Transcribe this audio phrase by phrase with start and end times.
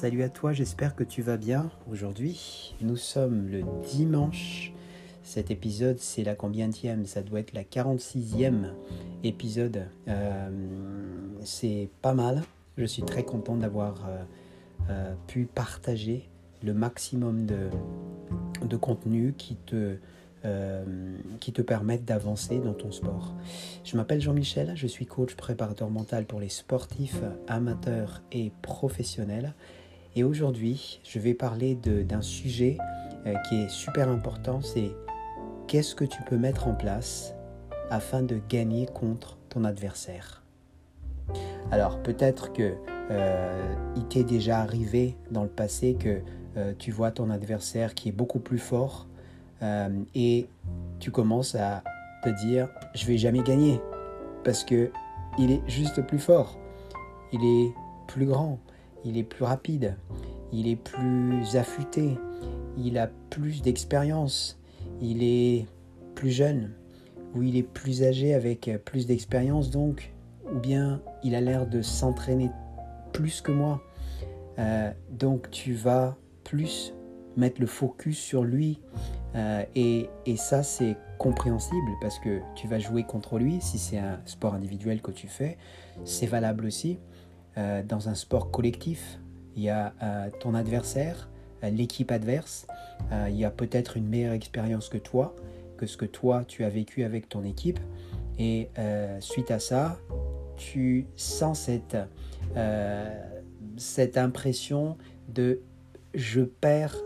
[0.00, 2.74] Salut à toi, j'espère que tu vas bien aujourd'hui.
[2.80, 4.72] Nous sommes le dimanche.
[5.22, 8.72] Cet épisode, c'est la combienième Ça doit être la 46e
[9.24, 9.84] épisode.
[10.08, 10.48] Euh,
[11.44, 12.40] c'est pas mal.
[12.78, 14.22] Je suis très content d'avoir euh,
[14.88, 16.30] euh, pu partager
[16.62, 19.96] le maximum de, contenu qui te
[21.38, 23.34] qui te permettent d'avancer dans ton sport.
[23.84, 29.52] Je m'appelle Jean-Michel, je suis coach préparateur mental pour les sportifs amateurs et professionnels.
[30.16, 32.78] Et aujourd'hui, je vais parler d'un sujet
[33.26, 34.90] euh, qui est super important, c'est
[35.66, 37.34] qu'est-ce que tu peux mettre en place
[37.90, 40.42] afin de gagner contre ton adversaire.
[41.70, 42.74] Alors peut-être que
[43.10, 43.74] euh,
[44.08, 46.20] t'est déjà arrivé dans le passé que
[46.78, 49.06] tu vois ton adversaire qui est beaucoup plus fort
[49.62, 50.48] euh, et
[50.98, 51.82] tu commences à
[52.22, 53.80] te dire je vais jamais gagner
[54.44, 54.90] parce que
[55.38, 56.58] il est juste plus fort,
[57.32, 57.72] il est
[58.08, 58.58] plus grand,
[59.04, 59.96] il est plus rapide,
[60.52, 62.18] il est plus affûté,
[62.76, 64.58] il a plus d'expérience,
[65.00, 65.66] il est
[66.14, 66.72] plus jeune.
[67.34, 70.12] Ou il est plus âgé avec plus d'expérience donc.
[70.52, 72.50] Ou bien il a l'air de s'entraîner
[73.12, 73.80] plus que moi.
[74.58, 76.92] Euh, donc tu vas plus
[77.36, 78.80] mettre le focus sur lui.
[79.36, 83.60] Euh, et, ça, c'est compréhensible parce que tu vas jouer contre lui.
[83.60, 85.56] Si c'est un sport individuel que tu fais.
[86.04, 86.98] C'est valable aussi
[87.56, 89.18] euh, dans un sport collectif.
[89.56, 91.28] Il y a euh, ton adversaire,
[91.62, 92.66] l'équipe adverse.
[93.28, 95.36] il y a peut-être une meilleure expérience que toi,
[95.76, 97.78] que ce que toi tu as vécu avec ton équipe.
[98.38, 98.70] Et
[99.20, 99.98] suite à ça,
[100.56, 101.98] tu sens cette,
[103.76, 104.96] cette impression
[105.28, 105.60] de
[106.14, 106.96] je perds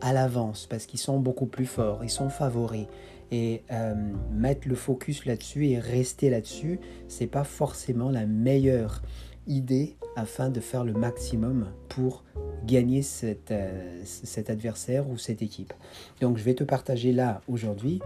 [0.00, 2.86] à l'avance parce qu'ils sont beaucoup plus forts, ils sont favoris.
[3.30, 3.94] Et euh,
[4.32, 9.02] mettre le focus là-dessus et rester là-dessus, c'est pas forcément la meilleure
[9.48, 12.24] idée afin de faire le maximum pour
[12.64, 15.72] gagner cet, euh, cet adversaire ou cette équipe.
[16.20, 18.00] Donc je vais te partager là aujourd'hui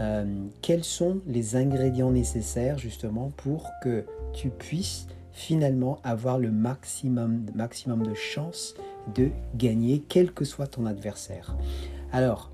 [0.00, 0.24] euh,
[0.62, 8.06] quels sont les ingrédients nécessaires justement pour que tu puisses finalement avoir le maximum, maximum
[8.06, 8.74] de chances
[9.14, 11.56] de gagner, quel que soit ton adversaire.
[12.12, 12.50] Alors,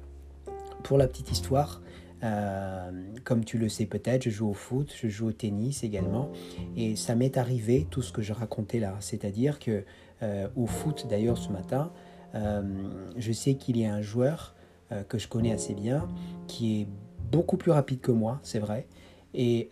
[0.82, 1.82] pour la petite histoire,
[2.22, 2.90] euh,
[3.24, 6.30] comme tu le sais peut-être, je joue au foot, je joue au tennis également,
[6.76, 9.84] et ça m'est arrivé tout ce que je racontais là, c'est-à-dire que
[10.22, 11.92] euh, au foot d'ailleurs ce matin,
[12.34, 12.62] euh,
[13.16, 14.54] je sais qu'il y a un joueur
[15.08, 16.08] que je connais assez bien
[16.48, 16.88] qui est
[17.30, 18.88] beaucoup plus rapide que moi, c'est vrai,
[19.34, 19.70] et,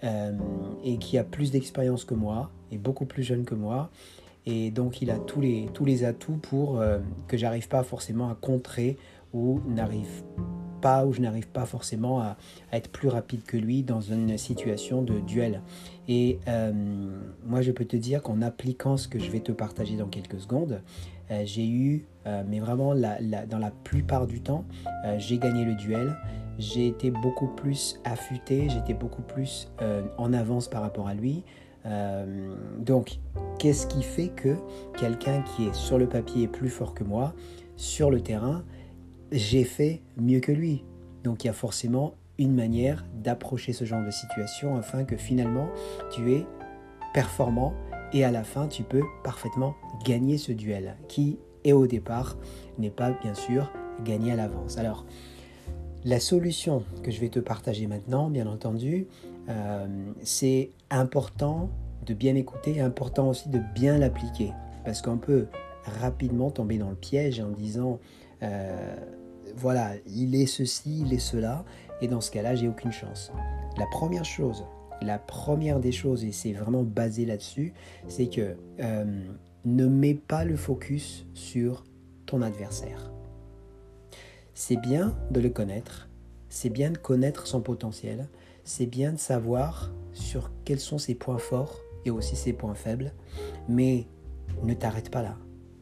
[0.85, 3.91] et qui a plus d'expérience que moi, et beaucoup plus jeune que moi,
[4.47, 6.81] et donc il a tous les, tous les atouts pour
[7.27, 8.97] que j'arrive pas forcément à contrer
[9.33, 10.23] ou n'arrive
[10.81, 12.37] pas ou je n'arrive pas forcément à,
[12.73, 15.63] être plus rapide que lui dans une situation de duel.
[16.09, 16.73] Et euh,
[17.47, 20.41] moi je peux te dire qu'en appliquant ce que je vais te partager dans quelques
[20.41, 20.83] secondes,
[21.31, 22.07] euh, j'ai eu,
[22.47, 24.65] mais vraiment dans la plupart du temps,
[25.17, 26.15] j'ai gagné le duel.
[26.59, 29.71] J'ai été beaucoup plus affûté, j'étais beaucoup plus
[30.19, 31.43] en avance par rapport à lui.
[31.87, 33.19] Euh, donc,
[33.59, 34.57] qu'est-ce qui fait que
[34.99, 37.35] quelqu'un qui est sur le papier plus fort que moi,
[37.77, 38.65] sur le terrain,
[39.33, 40.85] j'ai fait mieux que lui
[41.25, 45.69] Donc, il y a forcément une manière d'approcher ce genre de situation afin que finalement
[46.13, 46.47] tu es
[47.13, 47.75] performant
[48.13, 49.75] et à la fin tu peux parfaitement
[50.05, 52.37] gagner ce duel qui et au départ
[52.79, 53.73] n'est pas bien sûr
[54.05, 54.79] gagné à l'avance.
[54.79, 55.05] Alors
[56.05, 59.09] la solution que je vais te partager maintenant, bien entendu,
[59.49, 59.87] euh,
[60.23, 61.71] c'est important
[62.07, 64.53] de bien écouter, important aussi de bien l'appliquer,
[64.85, 65.49] parce qu'on peut
[65.85, 67.99] rapidement tomber dans le piège en disant,
[68.43, 68.97] euh,
[69.57, 71.65] voilà, il est ceci, il est cela,
[72.01, 73.33] et dans ce cas-là, j'ai aucune chance.
[73.77, 74.65] La première chose,
[75.03, 77.73] la première des choses, et c'est vraiment basé là-dessus,
[78.07, 79.25] c'est que euh,
[79.65, 81.85] ne mets pas le focus sur
[82.27, 83.11] ton adversaire.
[84.55, 86.09] C'est bien de le connaître,
[86.49, 88.29] c'est bien de connaître son potentiel,
[88.65, 93.13] c'est bien de savoir sur quels sont ses points forts et aussi ses points faibles,
[93.69, 94.07] mais
[94.63, 95.37] ne t'arrête pas là.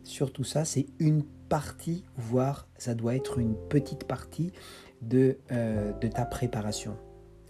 [0.07, 4.53] Surtout ça, c'est une partie, voire ça doit être une petite partie
[5.03, 6.97] de, euh, de ta préparation,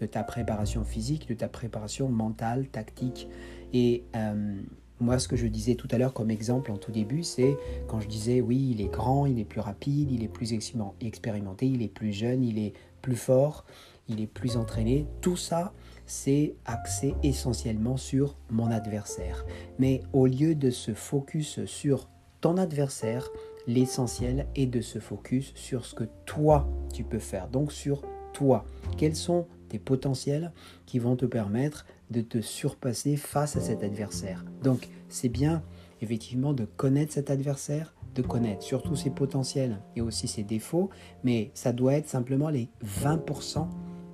[0.01, 3.29] de ta préparation physique, de ta préparation mentale, tactique.
[3.73, 4.59] Et euh,
[4.99, 7.55] moi, ce que je disais tout à l'heure comme exemple en tout début, c'est
[7.87, 11.67] quand je disais oui, il est grand, il est plus rapide, il est plus expérimenté,
[11.67, 13.65] il est plus jeune, il est plus fort,
[14.09, 15.05] il est plus entraîné.
[15.21, 15.73] Tout ça,
[16.07, 19.45] c'est axé essentiellement sur mon adversaire.
[19.77, 22.09] Mais au lieu de se focus sur
[22.55, 23.27] adversaire,
[23.67, 27.49] l'essentiel est de se focus sur ce que toi, tu peux faire.
[27.49, 28.03] Donc sur
[28.33, 28.65] toi.
[28.97, 30.53] Quels sont tes potentiels
[30.85, 34.45] qui vont te permettre de te surpasser face à cet adversaire?
[34.63, 35.63] Donc c'est bien
[36.01, 40.89] effectivement de connaître cet adversaire, de connaître, surtout ses potentiels et aussi ses défauts,
[41.23, 43.67] mais ça doit être simplement les 20%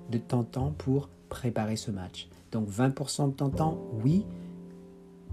[0.10, 2.30] de ton temps pour préparer ce match.
[2.52, 4.26] Donc 20% de ton temps, oui,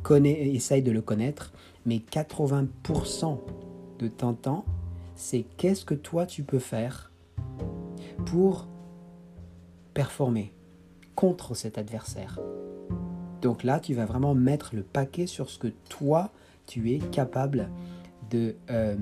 [0.03, 1.53] connais, essaye de le connaître,
[1.87, 3.39] mais 80%
[3.99, 4.65] de ton temps,
[5.15, 7.11] c'est qu'est-ce que toi tu peux faire
[8.27, 8.67] pour
[9.95, 10.53] performer
[11.15, 12.39] contre cet adversaire.
[13.43, 16.31] Donc là, tu vas vraiment mettre le paquet sur ce que toi,
[16.67, 17.69] tu es capable
[18.31, 18.97] de, euh,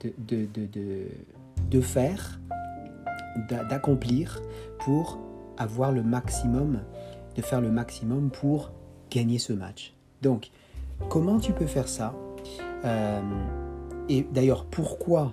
[0.00, 2.40] de, faire,
[3.68, 4.40] d'accomplir
[4.78, 5.18] pour
[5.56, 6.80] avoir le maximum,
[7.36, 8.70] de faire le maximum pour
[9.10, 9.94] gagner ce match.
[10.22, 10.50] Donc,
[11.08, 12.14] comment tu peux faire ça
[12.84, 13.20] euh,
[14.08, 15.32] Et d'ailleurs, pourquoi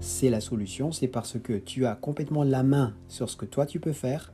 [0.00, 0.92] c'est la solution?
[0.92, 4.32] C'est parce que tu as complètement la main sur ce que toi tu peux faire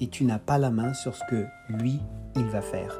[0.00, 2.00] et tu n'as pas la main sur ce que lui,
[2.36, 2.98] il va faire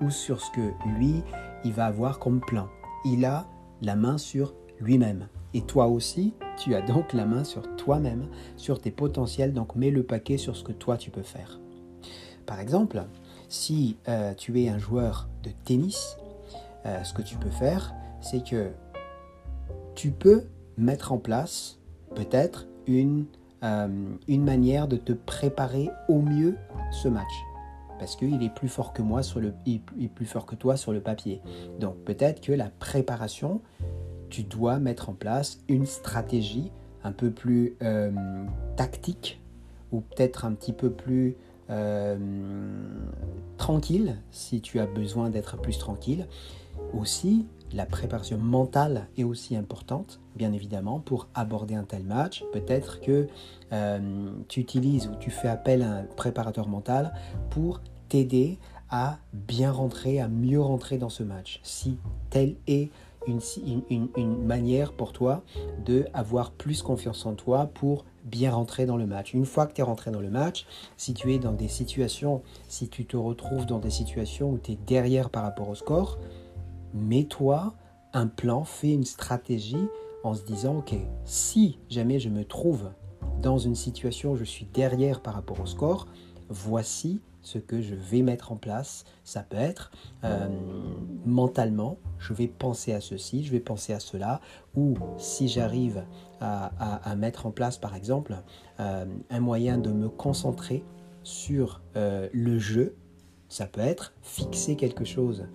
[0.00, 1.22] ou sur ce que lui,
[1.64, 2.68] il va avoir comme plan.
[3.04, 3.46] Il a
[3.82, 5.28] la main sur lui-même.
[5.52, 8.26] Et toi aussi, tu as donc la main sur toi-même,
[8.56, 11.60] sur tes potentiels, donc mets le paquet sur ce que toi tu peux faire.
[12.46, 13.04] Par exemple,
[13.48, 16.16] si euh, tu es un joueur de tennis,
[16.86, 18.70] euh, ce que tu peux faire, c'est que
[19.94, 20.44] tu peux
[20.76, 21.78] mettre en place
[22.14, 23.26] peut-être une,
[23.62, 23.88] euh,
[24.28, 26.56] une manière de te préparer au mieux
[26.90, 27.32] ce match
[27.98, 30.78] parce qu'il est plus fort que moi sur le, il est plus fort que toi
[30.78, 31.42] sur le papier.
[31.78, 33.60] Donc peut-être que la préparation,
[34.30, 36.72] tu dois mettre en place une stratégie
[37.04, 38.10] un peu plus euh,
[38.76, 39.38] tactique
[39.92, 41.36] ou peut-être un petit peu plus
[43.58, 46.26] tranquille si tu as besoin d'être plus tranquille.
[46.92, 52.44] Aussi, la préparation mentale est aussi importante, bien évidemment, pour aborder un tel match.
[52.52, 53.28] Peut-être que
[53.72, 57.12] euh, tu utilises ou tu fais appel à un préparateur mental
[57.50, 58.58] pour t'aider
[58.90, 61.60] à bien rentrer, à mieux rentrer dans ce match.
[61.62, 61.96] Si
[62.28, 62.90] telle est
[63.26, 63.40] une,
[64.16, 65.42] une, manière pour toi
[65.84, 69.34] de avoir plus confiance en toi pour bien rentrer dans le match.
[69.34, 70.66] Une fois que tu es rentré dans le match,
[70.96, 74.72] si tu es dans des situations, si tu te retrouves dans des situations où tu
[74.72, 76.18] es derrière par rapport au score,
[76.94, 77.74] mets-toi
[78.12, 79.88] un plan, fais une stratégie
[80.24, 80.94] en se disant, ok,
[81.24, 82.90] si jamais je me trouve
[83.40, 86.06] dans une situation où je suis derrière par rapport au score,
[86.48, 89.04] voici ce que je vais mettre en place.
[89.24, 89.90] Ça peut être
[90.24, 90.48] euh,
[91.24, 94.40] mentalement, je vais penser à ceci, je vais penser à cela,
[94.76, 96.04] ou si j'arrive
[96.40, 98.34] à, mettre en place, par exemple,
[98.78, 100.84] euh, un moyen de me concentrer
[101.22, 102.96] sur euh, le jeu,
[103.48, 105.46] ça peut être fixer quelque chose,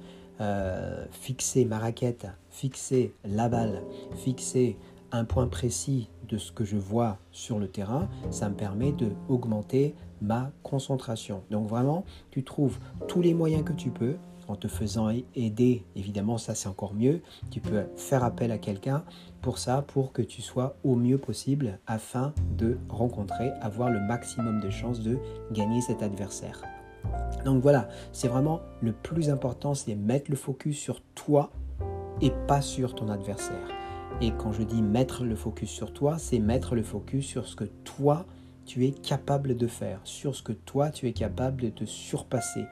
[1.11, 3.81] fixer ma raquette, fixer la balle,
[4.15, 4.77] fixer
[5.11, 9.11] un point précis de ce que je vois sur le terrain, ça me permet de
[9.29, 11.43] augmenter ma concentration.
[11.51, 14.15] Donc vraiment, tu trouves tous les moyens que tu peux
[14.47, 19.03] en te faisant aider, évidemment ça c'est encore mieux, tu peux faire appel à quelqu'un
[19.41, 24.59] pour ça, pour que tu sois au mieux possible afin de rencontrer, avoir le maximum
[24.61, 25.17] de chances de
[25.51, 26.61] gagner cet adversaire.
[27.43, 31.51] Donc voilà, c'est vraiment le plus important, c'est mettre le focus sur toi
[32.21, 33.67] et pas sur ton adversaire.
[34.21, 37.55] Et quand je dis mettre le focus sur toi, c'est mettre le focus sur ce
[37.55, 38.25] que toi,
[38.65, 42.65] tu es capable de faire, sur ce que toi, tu es capable de te surpasser.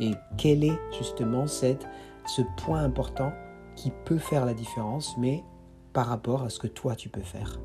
[0.00, 3.32] Et quel est justement ce point important
[3.76, 5.42] qui peut faire la différence, mais
[5.92, 7.58] par rapport à ce que toi, tu peux faire.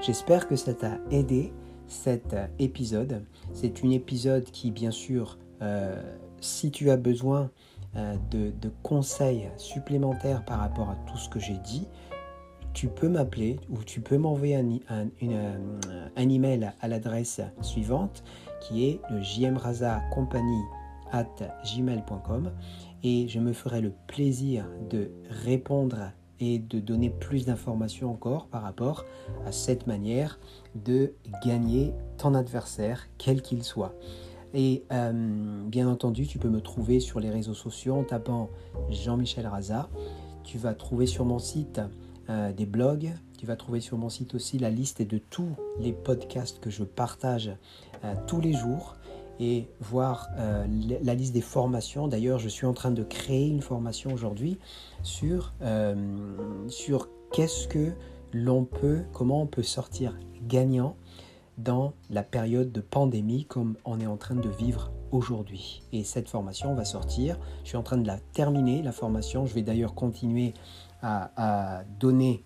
[0.00, 1.52] J'espère que ça t'a aidé
[1.88, 3.24] cet épisode.
[3.52, 6.00] C'est un épisode qui, bien sûr, euh,
[6.40, 7.50] si tu as besoin
[7.96, 8.52] euh, de,
[8.82, 11.86] conseils supplémentaires par rapport à tout ce que j'ai dit,
[12.74, 14.56] tu peux m'appeler ou tu peux m'envoyer
[14.90, 15.58] euh,
[16.16, 18.22] un, email à l'adresse suivante
[18.60, 20.62] qui est le jmrazacompagnie
[21.10, 21.26] at
[21.64, 22.52] gmail.com
[23.02, 25.10] et je me ferai le plaisir de
[25.44, 29.04] répondre et de donner plus d'informations encore par rapport
[29.46, 30.38] à cette manière
[30.74, 31.12] de
[31.44, 33.94] gagner ton adversaire, quel qu'il soit.
[34.54, 38.48] Et euh, bien entendu, tu peux me trouver sur les réseaux sociaux en tapant
[38.88, 39.88] Jean-Michel Raza.
[40.44, 41.80] Tu vas trouver sur mon site
[42.30, 43.12] euh, des blogs.
[43.38, 46.82] Tu vas trouver sur mon site aussi la liste de tous les podcasts que je
[46.82, 47.52] partage
[48.04, 48.96] euh, tous les jours
[49.40, 50.66] et voir euh,
[51.02, 52.08] la liste des formations.
[52.08, 54.58] D'ailleurs, je suis en train de créer une formation aujourd'hui
[55.02, 55.52] sur,
[56.68, 57.92] sur qu'est-ce que
[58.32, 60.14] l'on peut, comment on peut sortir
[60.46, 60.96] gagnant
[61.58, 65.82] dans la période de pandémie comme on est en train de vivre aujourd'hui.
[65.92, 67.38] Et cette formation va sortir.
[67.64, 69.44] Je suis en train de la terminer, la formation.
[69.44, 70.54] Je vais d'ailleurs continuer
[71.02, 72.44] à, donner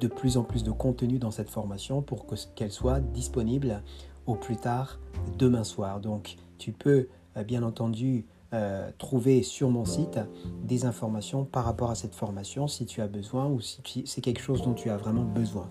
[0.00, 3.82] de plus en plus de contenu dans cette formation pour qu'elle soit disponible
[4.30, 4.98] au plus tard
[5.38, 6.00] demain soir.
[6.00, 10.18] Donc tu peux euh, bien entendu euh, trouver sur mon site
[10.64, 14.40] des informations par rapport à cette formation si tu as besoin ou si c'est quelque
[14.40, 15.70] chose dont tu as vraiment besoin.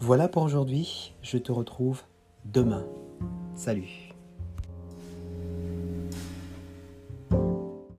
[0.00, 2.02] Voilà pour aujourd'hui, je te retrouve
[2.44, 2.84] demain.
[3.54, 4.03] Salut